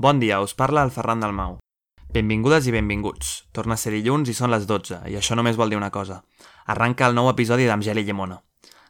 [0.00, 1.56] Bon dia, us parla el Ferran Dalmau.
[2.14, 3.48] Benvingudes i benvinguts.
[3.50, 6.20] Torna a ser dilluns i són les 12, i això només vol dir una cosa.
[6.70, 8.36] Arranca el nou episodi d'Amgeli Llimona.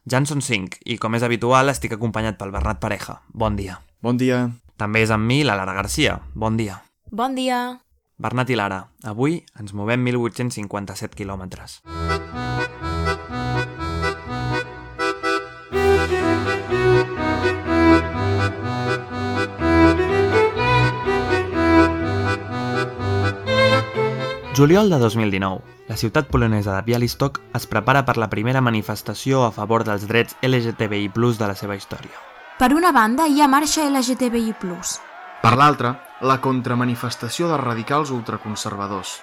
[0.05, 3.23] Ja en són 5, i com és habitual estic acompanyat pel Bernat Pareja.
[3.33, 3.79] Bon dia.
[4.05, 4.51] Bon dia.
[4.77, 6.19] També és amb mi la Lara Garcia.
[6.35, 6.77] Bon dia.
[7.09, 7.63] Bon dia.
[8.21, 11.81] Bernat i Lara, avui ens movem 1857 quilòmetres.
[24.59, 25.61] Juliol de 2019.
[25.87, 30.35] La ciutat polonesa de Bialystok es prepara per la primera manifestació a favor dels drets
[30.43, 32.19] LGTBI+, de la seva història.
[32.59, 34.57] Per una banda, hi ha marxa LGTBI+.
[35.45, 39.21] Per l'altra, la contramanifestació de radicals ultraconservadors.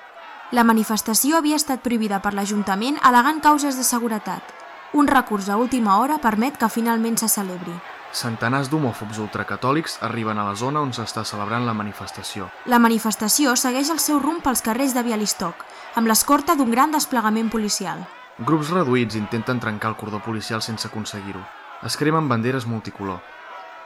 [0.55, 4.55] La manifestació havia estat prohibida per l'Ajuntament al·legant causes de seguretat.
[4.93, 7.75] Un recurs a última hora permet que finalment se celebri.
[8.15, 12.47] Centenars d'homòfobs ultracatòlics arriben a la zona on s'està celebrant la manifestació.
[12.71, 15.65] La manifestació segueix el seu rumb pels carrers de Bialystok,
[15.99, 18.05] amb l'escorta d'un gran desplegament policial.
[18.39, 21.43] Grups reduïts intenten trencar el cordó policial sense aconseguir-ho.
[21.83, 23.19] Es cremen banderes multicolor.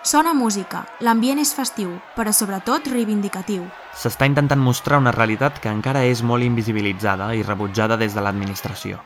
[0.05, 3.65] Sona música, l'ambient és festiu, però sobretot reivindicatiu.
[3.97, 9.01] S'està intentant mostrar una realitat que encara és molt invisibilitzada i rebutjada des de l'administració.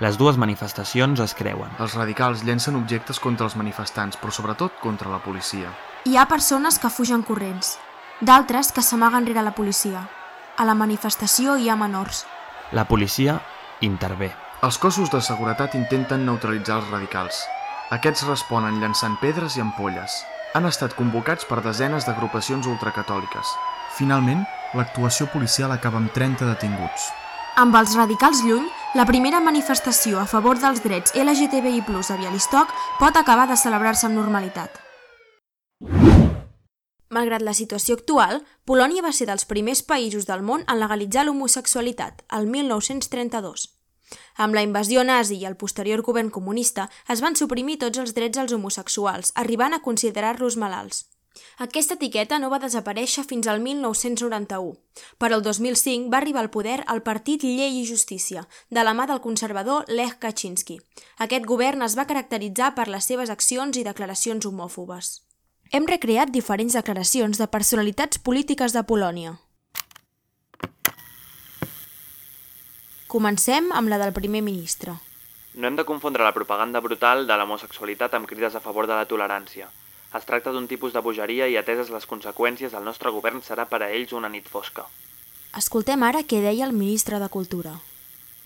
[0.00, 1.68] Les dues manifestacions es creuen.
[1.76, 5.74] Els radicals llencen objectes contra els manifestants, però sobretot contra la policia.
[6.08, 7.74] Hi ha persones que fugen corrents,
[8.24, 10.06] d'altres que s'amaguen rere la policia.
[10.56, 12.24] A la manifestació hi ha menors.
[12.72, 13.42] La policia
[13.84, 14.32] intervé.
[14.64, 17.44] Els cossos de seguretat intenten neutralitzar els radicals.
[17.92, 20.22] Aquests responen llançant pedres i ampolles.
[20.56, 23.56] Han estat convocats per desenes d'agrupacions ultracatòliques.
[24.00, 27.10] Finalment, l'actuació policial acaba amb 30 detinguts.
[27.58, 32.70] Amb els radicals lluny, la primera manifestació a favor dels drets LGTBI+, a Bialystok
[33.00, 34.78] pot acabar de celebrar-se amb normalitat.
[37.10, 42.22] Malgrat la situació actual, Polònia va ser dels primers països del món en legalitzar l'homosexualitat,
[42.30, 43.66] el 1932.
[44.38, 48.38] Amb la invasió nazi i el posterior govern comunista es van suprimir tots els drets
[48.38, 51.08] als homosexuals, arribant a considerar-los malalts.
[51.58, 54.76] Aquesta etiqueta no va desaparèixer fins al 1991.
[55.18, 59.06] Per al 2005 va arribar al poder el partit Llei i Justícia, de la mà
[59.10, 60.80] del conservador Lech Kaczynski.
[61.18, 65.20] Aquest govern es va caracteritzar per les seves accions i declaracions homòfobes.
[65.70, 69.36] Hem recreat diferents declaracions de personalitats polítiques de Polònia.
[73.10, 74.92] Comencem amb la del primer ministre.
[75.54, 79.06] No hem de confondre la propaganda brutal de l'homosexualitat amb crides a favor de la
[79.10, 79.66] tolerància.
[80.18, 83.78] Es tracta d'un tipus de bogeria i ateses les conseqüències, el nostre govern serà per
[83.84, 84.88] a ells una nit fosca.
[85.60, 87.76] Escoltem ara què deia el ministre de Cultura.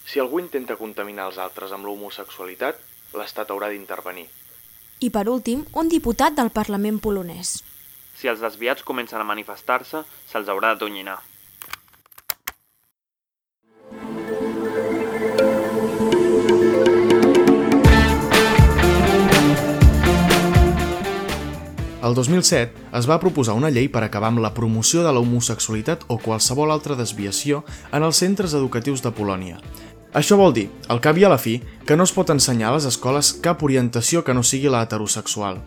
[0.04, 2.80] Si algú intenta contaminar els altres amb l'homosexualitat,
[3.16, 4.26] l'Estat haurà d'intervenir.
[5.00, 7.56] I per últim, un diputat del Parlament polonès.
[8.14, 10.84] Si els desviats comencen a manifestar-se, se'ls haurà de
[22.04, 26.18] El 2007 es va proposar una llei per acabar amb la promoció de l'homosexualitat o
[26.20, 27.62] qualsevol altra desviació
[27.96, 29.56] en els centres educatius de Polònia.
[30.12, 31.56] Això vol dir, al cap i a la fi,
[31.88, 35.62] que no es pot ensenyar a les escoles cap orientació que no sigui la heterosexual.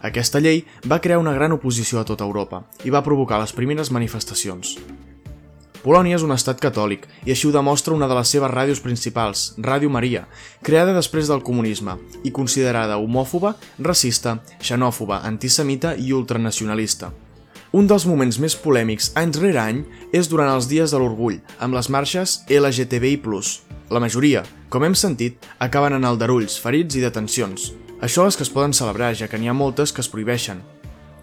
[0.00, 3.92] Aquesta llei va crear una gran oposició a tota Europa i va provocar les primeres
[3.92, 4.78] manifestacions.
[5.84, 9.50] Polònia és un estat catòlic i així ho demostra una de les seves ràdios principals,
[9.60, 10.22] Ràdio Maria,
[10.64, 13.52] creada després del comunisme i considerada homòfoba,
[13.84, 17.10] racista, xenòfoba, antisemita i ultranacionalista.
[17.76, 19.82] Un dels moments més polèmics any rere any
[20.16, 23.20] és durant els dies de l'orgull, amb les marxes LGTBI+.
[23.92, 27.74] La majoria, com hem sentit, acaben en aldarulls, ferits i detencions.
[28.00, 30.64] Això les que es poden celebrar, ja que n'hi ha moltes que es prohibeixen.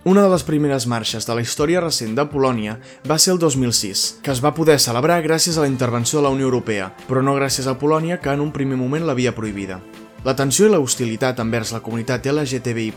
[0.03, 2.71] Una de les primeres marxes de la història recent de Polònia
[3.05, 6.31] va ser el 2006, que es va poder celebrar gràcies a la intervenció de la
[6.33, 9.77] Unió Europea, però no gràcies a Polònia, que en un primer moment l'havia prohibida.
[10.25, 12.95] La tensió i la hostilitat envers la comunitat LGTBI+,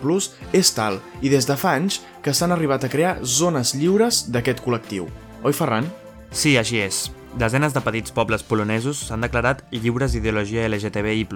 [0.57, 4.65] és tal, i des de fa anys, que s'han arribat a crear zones lliures d'aquest
[4.65, 5.05] col·lectiu.
[5.45, 5.93] Oi, Ferran?
[6.33, 7.11] Sí, així és.
[7.37, 11.29] Desenes de petits pobles polonesos s'han declarat lliures d'ideologia LGTBI+.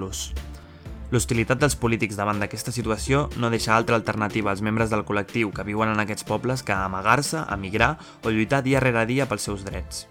[1.09, 5.65] L'hostilitat dels polítics davant d'aquesta situació no deixa altra alternativa als membres del col·lectiu que
[5.65, 7.95] viuen en aquests pobles que amagar-se, emigrar
[8.25, 10.05] o lluitar dia rere dia pels seus drets.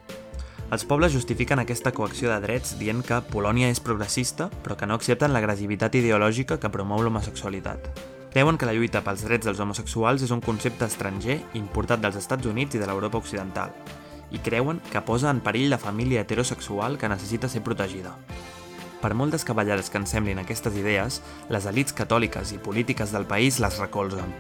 [0.74, 4.98] Els pobles justifiquen aquesta coacció de drets dient que Polònia és progressista, però que no
[4.98, 7.88] accepten l'agressivitat ideològica que promou l'homosexualitat.
[8.34, 12.50] Creuen que la lluita pels drets dels homosexuals és un concepte estranger importat dels Estats
[12.50, 13.70] Units i de l'Europa Occidental,
[14.34, 18.18] i creuen que posa en perill la família heterosexual que necessita ser protegida.
[19.02, 21.22] Per molt descabellades que ens semblin aquestes idees,
[21.54, 24.34] les elites catòliques i polítiques del país les recolzen.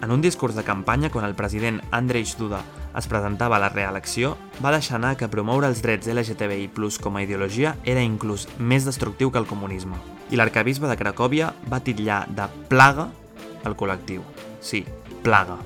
[0.00, 2.62] En un discurs de campanya, quan el president Andrzej Duda
[2.96, 6.70] es presentava a la reelecció, va deixar anar que promoure els drets LGTBI+,
[7.02, 9.98] com a ideologia era inclús més destructiu que el comunisme.
[10.30, 13.10] I l'arcabisbe de Cracòvia va titllar de plaga
[13.66, 14.24] el col·lectiu.
[14.60, 14.84] Sí,
[15.22, 15.58] plaga.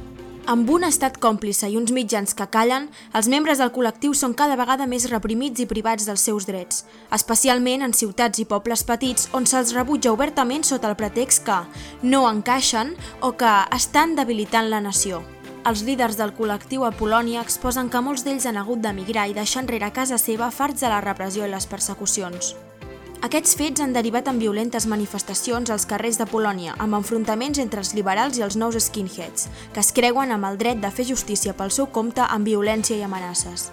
[0.45, 4.59] Amb un estat còmplice i uns mitjans que callen, els membres del col·lectiu són cada
[4.61, 6.83] vegada més reprimits i privats dels seus drets,
[7.17, 11.57] especialment en ciutats i pobles petits on se'ls rebutja obertament sota el pretext que
[12.03, 12.93] no encaixen
[13.25, 15.23] o que estan debilitant la nació.
[15.65, 19.65] Els líders del col·lectiu a Polònia exposen que molts d'ells han hagut d'emigrar i deixar
[19.65, 22.53] enrere casa seva farts de la repressió i les persecucions.
[23.25, 27.95] Aquests fets han derivat en violentes manifestacions als carrers de Polònia, amb enfrontaments entre els
[27.97, 31.73] liberals i els nous skinheads, que es creuen amb el dret de fer justícia pel
[31.73, 33.71] seu compte amb violència i amenaces.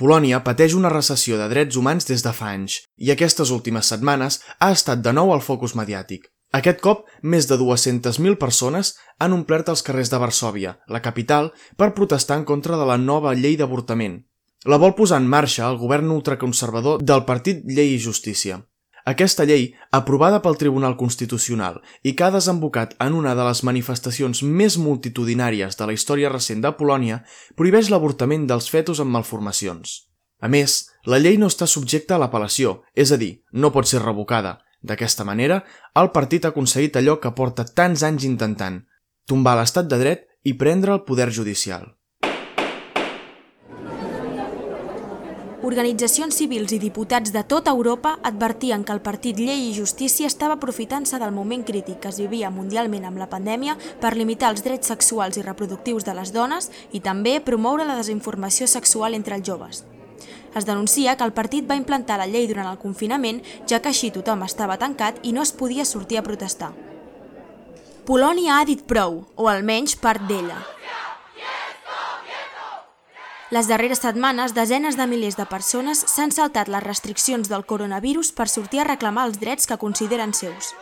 [0.00, 4.40] Polònia pateix una recessió de drets humans des de fa anys i aquestes últimes setmanes
[4.60, 6.30] ha estat de nou al focus mediàtic.
[6.56, 11.92] Aquest cop, més de 200.000 persones han omplert els carrers de Varsòvia, la capital, per
[11.92, 14.22] protestar en contra de la nova llei d'avortament.
[14.64, 18.62] La vol posar en marxa el govern ultraconservador del partit Llei i Justícia.
[19.08, 24.42] Aquesta llei, aprovada pel Tribunal Constitucional i que ha desembocat en una de les manifestacions
[24.42, 27.22] més multitudinàries de la història recent de Polònia,
[27.56, 30.08] prohibeix l'avortament dels fetos amb malformacions.
[30.40, 34.02] A més, la llei no està subjecta a l'apel·lació, és a dir, no pot ser
[34.04, 35.62] revocada, D'aquesta manera,
[35.98, 38.82] el partit ha aconseguit allò que porta tants anys intentant,
[39.26, 41.94] tombar l'estat de dret i prendre el poder judicial.
[45.68, 50.54] Organitzacions civils i diputats de tota Europa advertien que el partit Llei i Justícia estava
[50.56, 54.94] aprofitant-se del moment crític que es vivia mundialment amb la pandèmia per limitar els drets
[54.94, 59.84] sexuals i reproductius de les dones i també promoure la desinformació sexual entre els joves.
[60.54, 64.10] Es denuncia que el partit va implantar la llei durant el confinament, ja que així
[64.10, 66.72] tothom estava tancat i no es podia sortir a protestar.
[68.08, 70.62] Polònia ha dit prou, o almenys part d'ella.
[73.50, 78.48] Les darreres setmanes, desenes de milers de persones s'han saltat les restriccions del coronavirus per
[78.52, 80.74] sortir a reclamar els drets que consideren seus.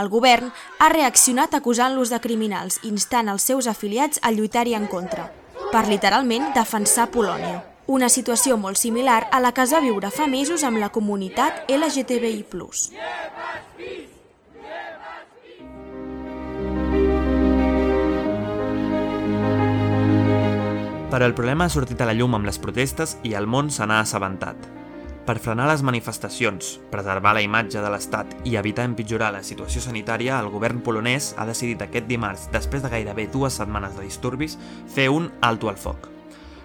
[0.00, 5.30] El govern ha reaccionat acusant-los de criminals, instant els seus afiliats a lluitar-hi en contra,
[5.72, 7.71] per literalment defensar Polònia.
[7.86, 11.64] Una situació molt similar a la que es va viure fa mesos amb la comunitat
[11.66, 12.44] LGTBI+.
[21.10, 23.84] Però el problema ha sortit a la llum amb les protestes i el món se
[23.84, 24.70] n'ha assabentat.
[25.26, 30.38] Per frenar les manifestacions, preservar la imatge de l'Estat i evitar empitjorar la situació sanitària,
[30.38, 35.10] el govern polonès ha decidit aquest dimarts, després de gairebé dues setmanes de disturbis, fer
[35.10, 36.12] un alto al foc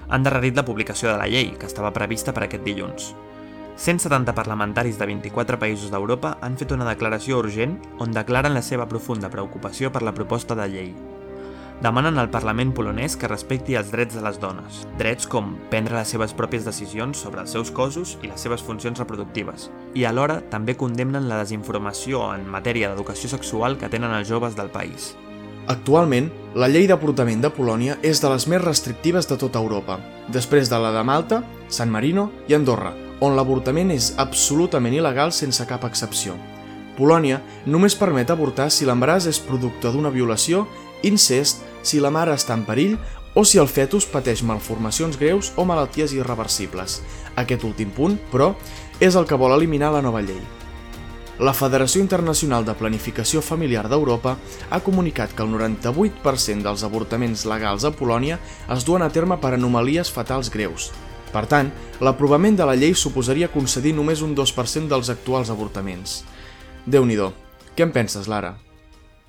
[0.10, 3.14] han endarrerit la publicació de la llei, que estava prevista per aquest dilluns.
[3.78, 8.88] 170 parlamentaris de 24 països d'Europa han fet una declaració urgent on declaren la seva
[8.90, 10.90] profunda preocupació per la proposta de llei.
[11.78, 16.10] Demanen al Parlament polonès que respecti els drets de les dones, drets com prendre les
[16.10, 20.74] seves pròpies decisions sobre els seus cossos i les seves funcions reproductives, i alhora també
[20.74, 25.14] condemnen la desinformació en matèria d'educació sexual que tenen els joves del país.
[25.68, 29.98] Actualment, la llei d'aportament de Polònia és de les més restrictives de tota Europa,
[30.32, 35.66] després de la de Malta, San Marino i Andorra, on l'avortament és absolutament il·legal sense
[35.68, 36.38] cap excepció.
[36.96, 40.64] Polònia només permet avortar si l'embaràs és producte d'una violació,
[41.04, 42.96] incest, si la mare està en perill
[43.36, 47.02] o si el fetus pateix malformacions greus o malalties irreversibles.
[47.36, 48.54] Aquest últim punt, però,
[49.04, 50.40] és el que vol eliminar la nova llei.
[51.38, 54.32] La Federació Internacional de Planificació Familiar d'Europa
[54.74, 58.40] ha comunicat que el 98% dels avortaments legals a Polònia
[58.74, 60.88] es duen a terme per anomalies fatals greus.
[61.30, 61.70] Per tant,
[62.02, 66.24] l'aprovament de la llei suposaria concedir només un 2% dels actuals avortaments.
[66.88, 67.18] déu nhi
[67.76, 68.58] Què en penses, Lara?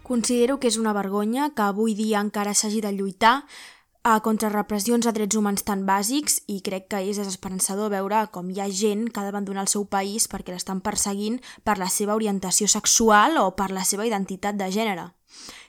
[0.02, 3.44] Considero que és una vergonya que avui dia encara s'hagi de lluitar
[4.02, 8.48] a contra repressions a drets humans tan bàsics i crec que és desesperançador veure com
[8.50, 12.14] hi ha gent que ha d'abandonar el seu país perquè l'estan perseguint per la seva
[12.14, 15.10] orientació sexual o per la seva identitat de gènere.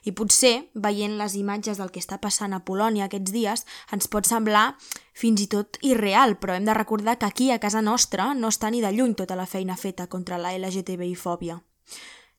[0.08, 4.26] I potser, veient les imatges del que està passant a Polònia aquests dies, ens pot
[4.26, 4.78] semblar
[5.12, 8.70] fins i tot irreal, però hem de recordar que aquí, a casa nostra, no està
[8.70, 11.60] ni de lluny tota la feina feta contra la LGTBI-fòbia.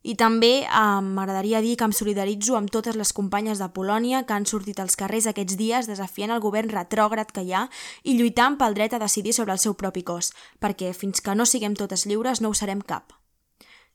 [0.01, 4.33] I també eh, m'agradaria dir que em solidaritzo amb totes les companyes de Polònia que
[4.33, 7.67] han sortit als carrers aquests dies desafiant el govern retrògrad que hi ha
[8.03, 11.45] i lluitant pel dret a decidir sobre el seu propi cos, perquè fins que no
[11.45, 13.13] siguem totes lliures no ho serem cap.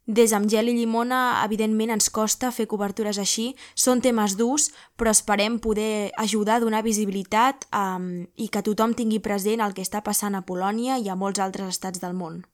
[0.06, 5.10] Des amb gel i llimona, evidentment ens costa fer cobertures així, són temes durs, però
[5.10, 10.06] esperem poder ajudar a donar visibilitat um, i que tothom tingui present el que està
[10.06, 12.44] passant a Polònia i a molts altres estats del món.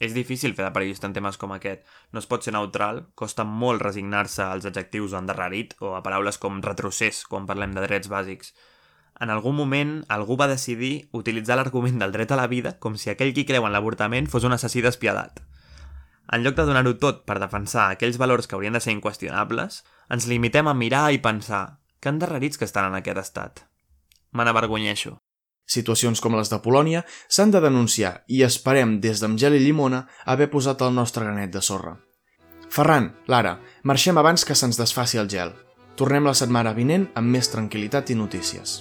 [0.00, 1.84] És difícil fer de periodista en temes com aquest.
[2.12, 6.62] No es pot ser neutral, costa molt resignar-se als adjectius endarrerit o a paraules com
[6.64, 8.52] retrocés quan parlem de drets bàsics.
[9.20, 13.12] En algun moment, algú va decidir utilitzar l'argument del dret a la vida com si
[13.12, 15.42] aquell qui creu en l'avortament fos un assassí despiadat.
[16.32, 20.28] En lloc de donar-ho tot per defensar aquells valors que haurien de ser inqüestionables, ens
[20.30, 23.66] limitem a mirar i pensar que endarrerits que estan en aquest estat.
[24.32, 25.18] Me n'avergonyeixo.
[25.66, 30.50] Situacions com les de Polònia s'han de denunciar i esperem des d'Amgel i Llimona haver
[30.50, 31.96] posat el nostre granet de sorra.
[32.72, 35.52] Ferran, Lara, marxem abans que se'ns desfaci el gel.
[35.96, 38.80] Tornem la setmana vinent amb més tranquil·litat i notícies.